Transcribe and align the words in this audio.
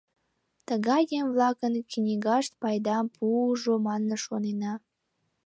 Тыгай 0.67 1.03
еҥ-влакын 1.19 1.73
книгашт 1.91 2.51
пайдам 2.61 3.05
пуыжо 3.15 3.73
манын 3.87 4.13
шонена. 4.25 4.73